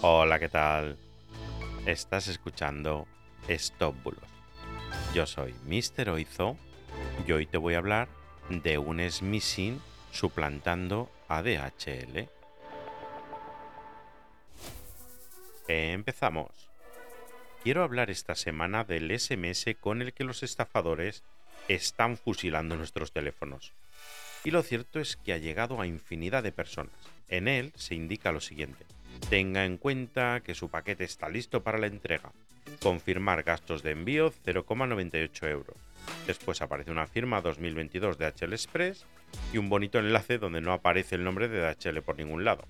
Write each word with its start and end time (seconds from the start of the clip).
Hola, 0.00 0.38
¿qué 0.38 0.48
tal? 0.48 0.96
Estás 1.84 2.28
escuchando 2.28 3.08
Stop 3.48 4.00
Bulos. 4.04 4.22
Yo 5.12 5.26
soy 5.26 5.52
Mr. 5.64 6.10
Oizo 6.10 6.56
y 7.26 7.32
hoy 7.32 7.46
te 7.46 7.58
voy 7.58 7.74
a 7.74 7.78
hablar 7.78 8.08
de 8.48 8.78
un 8.78 9.00
smishing 9.10 9.80
suplantando 10.12 11.10
a 11.26 11.42
DHL. 11.42 12.28
Empezamos. 15.66 16.70
Quiero 17.64 17.82
hablar 17.82 18.08
esta 18.08 18.36
semana 18.36 18.84
del 18.84 19.10
SMS 19.18 19.66
con 19.80 20.00
el 20.00 20.12
que 20.12 20.22
los 20.22 20.44
estafadores 20.44 21.24
están 21.66 22.16
fusilando 22.16 22.76
nuestros 22.76 23.10
teléfonos. 23.10 23.72
Y 24.44 24.52
lo 24.52 24.62
cierto 24.62 25.00
es 25.00 25.16
que 25.16 25.32
ha 25.32 25.38
llegado 25.38 25.80
a 25.80 25.88
infinidad 25.88 26.44
de 26.44 26.52
personas. 26.52 26.94
En 27.26 27.48
él 27.48 27.72
se 27.74 27.96
indica 27.96 28.30
lo 28.30 28.40
siguiente. 28.40 28.86
Tenga 29.30 29.64
en 29.64 29.76
cuenta 29.76 30.40
que 30.40 30.54
su 30.54 30.70
paquete 30.70 31.04
está 31.04 31.28
listo 31.28 31.62
para 31.62 31.78
la 31.78 31.86
entrega. 31.86 32.32
Confirmar 32.82 33.42
gastos 33.42 33.82
de 33.82 33.90
envío 33.90 34.32
0,98 34.44 35.48
euros. 35.48 35.76
Después 36.26 36.62
aparece 36.62 36.90
una 36.90 37.06
firma 37.06 37.40
2022 37.40 38.18
de 38.18 38.26
HL 38.26 38.52
Express 38.52 39.04
y 39.52 39.58
un 39.58 39.68
bonito 39.68 39.98
enlace 39.98 40.38
donde 40.38 40.60
no 40.60 40.72
aparece 40.72 41.16
el 41.16 41.24
nombre 41.24 41.48
de 41.48 41.60
DHL 41.60 42.00
por 42.02 42.16
ningún 42.16 42.44
lado. 42.44 42.64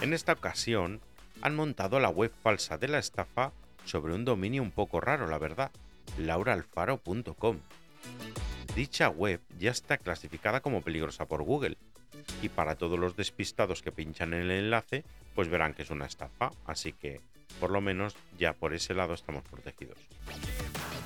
En 0.00 0.12
esta 0.12 0.32
ocasión 0.32 1.00
han 1.42 1.56
montado 1.56 2.00
la 2.00 2.08
web 2.08 2.32
falsa 2.42 2.78
de 2.78 2.88
la 2.88 2.98
estafa 2.98 3.52
sobre 3.84 4.14
un 4.14 4.24
dominio 4.24 4.62
un 4.62 4.70
poco 4.70 5.00
raro, 5.00 5.26
la 5.26 5.38
verdad, 5.38 5.70
lauraalfaro.com. 6.18 7.58
Dicha 8.74 9.08
web 9.08 9.40
ya 9.58 9.70
está 9.70 9.96
clasificada 9.96 10.60
como 10.60 10.82
peligrosa 10.82 11.26
por 11.26 11.42
Google 11.42 11.78
y 12.46 12.48
para 12.48 12.76
todos 12.76 12.98
los 12.98 13.16
despistados 13.16 13.82
que 13.82 13.92
pinchan 13.92 14.32
en 14.32 14.42
el 14.42 14.50
enlace 14.50 15.04
pues 15.34 15.48
verán 15.48 15.74
que 15.74 15.82
es 15.82 15.90
una 15.90 16.06
estafa, 16.06 16.50
así 16.64 16.92
que 16.92 17.20
por 17.60 17.70
lo 17.70 17.80
menos 17.80 18.16
ya 18.38 18.54
por 18.54 18.72
ese 18.72 18.94
lado 18.94 19.14
estamos 19.14 19.44
protegidos. 19.44 19.98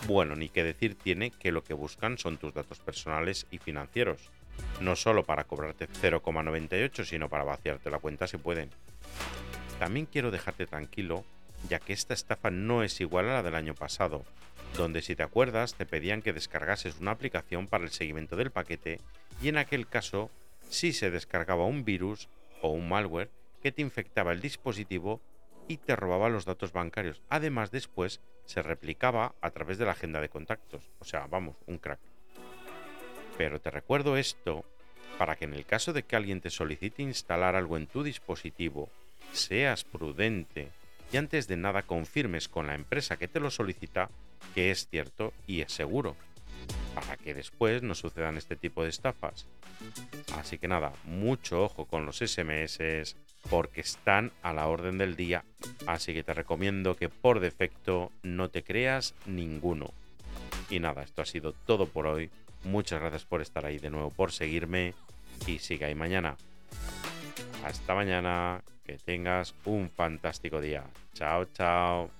Bueno, 0.07 0.37
ni 0.37 0.49
que 0.49 0.63
decir 0.63 0.95
tiene 0.95 1.31
que 1.31 1.51
lo 1.51 1.65
que 1.65 1.75
buscan 1.75 2.19
son 2.19 2.39
tus 2.39 2.55
datos 2.55 2.79
personales 2.79 3.47
y 3.51 3.59
financieros, 3.59 4.31
no 4.81 4.97
solo 4.97 5.25
para 5.25 5.45
cobrarte 5.45 5.89
0,98 5.89 7.05
sino 7.05 7.29
para 7.29 7.45
vaciarte 7.45 7.91
la 7.91 7.99
cuenta 7.99 8.27
si 8.27 8.37
pueden. 8.37 8.71
También 9.79 10.07
quiero 10.07 10.31
dejarte 10.31 10.67
tranquilo 10.67 11.25
ya 11.69 11.81
que 11.81 11.93
esta 11.93 12.15
estafa 12.15 12.51
no 12.51 12.83
es 12.83 13.01
igual 13.01 13.29
a 13.29 13.35
la 13.35 13.43
del 13.43 13.55
año 13.55 13.75
pasado, 13.75 14.25
donde 14.77 15.03
si 15.03 15.17
te 15.17 15.23
acuerdas 15.23 15.75
te 15.75 15.87
pedían 15.87 16.23
que 16.23 16.33
descargases 16.33 17.01
una 17.01 17.11
aplicación 17.11 17.67
para 17.67 17.85
el 17.85 17.91
seguimiento 17.91 18.37
del 18.37 18.51
paquete 18.51 19.01
y 19.43 19.49
en 19.49 19.59
aquel 19.59 19.87
caso 19.89 20.31
sí 20.71 20.93
se 20.93 21.11
descargaba 21.11 21.67
un 21.67 21.85
virus 21.85 22.29
o 22.63 22.71
un 22.71 22.89
malware 22.89 23.31
que 23.63 23.73
te 23.73 23.83
infectaba 23.83 24.33
el 24.33 24.41
dispositivo 24.41 25.21
y 25.69 25.77
te 25.77 25.95
robaba 25.95 26.31
los 26.31 26.47
datos 26.47 26.73
bancarios. 26.73 27.21
Además 27.29 27.71
después 27.71 28.21
se 28.45 28.63
replicaba 28.63 29.35
a 29.41 29.51
través 29.51 29.79
de 29.79 29.85
la 29.85 29.93
agenda 29.93 30.21
de 30.21 30.29
contactos. 30.29 30.91
O 30.99 31.05
sea, 31.05 31.27
vamos, 31.27 31.57
un 31.67 31.79
crack. 31.79 32.01
Pero 33.37 33.61
te 33.61 33.71
recuerdo 33.71 34.17
esto 34.17 34.65
para 35.19 35.37
que 35.37 35.45
en 35.45 35.55
el 35.55 35.67
caso 35.67 35.93
de 35.93 36.03
que 36.03 36.17
alguien 36.17 36.41
te 36.41 36.51
solicite 36.51 37.03
instalar 37.03 37.55
algo 37.55 37.77
en 37.77 37.87
tu 37.87 38.03
dispositivo, 38.03 38.89
seas 39.33 39.85
prudente 39.85 40.71
y 41.13 41.17
antes 41.17 41.47
de 41.47 41.57
nada 41.57 41.83
confirmes 41.83 42.49
con 42.49 42.67
la 42.67 42.75
empresa 42.75 43.17
que 43.17 43.29
te 43.29 43.41
lo 43.41 43.51
solicita 43.51 44.09
que 44.55 44.71
es 44.71 44.89
cierto 44.89 45.33
y 45.47 45.61
es 45.61 45.73
seguro, 45.73 46.17
para 46.95 47.17
que 47.17 47.35
después 47.35 47.83
no 47.83 47.95
sucedan 47.95 48.37
este 48.37 48.57
tipo 48.57 48.83
de 48.83 48.91
estafas. 48.91 49.47
Así 50.37 50.59
que 50.59 50.69
nada, 50.69 50.93
mucho 51.05 51.65
ojo 51.65 51.87
con 51.87 52.07
los 52.07 52.19
SMS 52.19 53.17
porque 53.49 53.81
están 53.81 54.33
a 54.43 54.53
la 54.53 54.67
orden 54.67 54.99
del 54.99 55.17
día, 55.17 55.45
así 55.87 56.13
que 56.13 56.23
te 56.23 56.35
recomiendo 56.35 56.97
que 56.97 57.09
por 57.09 57.41
defecto 57.41 58.13
no 58.23 58.51
te 58.51 58.63
creas 58.63 59.15
ninguno. 59.27 59.93
Y 60.69 60.79
nada, 60.79 61.03
esto 61.03 61.23
ha 61.23 61.27
sido 61.27 61.53
todo 61.53 61.87
por 61.87 62.07
hoy. 62.07 62.31
Muchas 62.65 63.01
gracias 63.01 63.25
por 63.25 63.41
estar 63.41 63.65
ahí 63.65 63.79
de 63.79 63.91
nuevo, 63.91 64.11
por 64.11 64.33
seguirme 64.33 64.95
y 65.47 65.59
siga 65.59 65.87
ahí 65.87 65.95
mañana. 65.95 66.37
Hasta 67.65 67.95
mañana, 67.95 68.63
que 68.85 68.99
tengas 68.99 69.55
un 69.65 69.91
fantástico 69.91 70.61
día. 70.61 70.85
Chao, 71.15 71.47
chao. 71.47 72.20